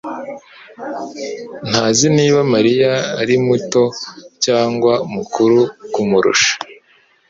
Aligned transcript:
ntazi 1.69 2.07
niba 2.17 2.39
Mariya 2.53 2.91
ari 3.21 3.35
muto 3.47 3.83
cyangwa 4.45 4.93
mukuru 5.13 5.59
kumurusha. 5.93 6.53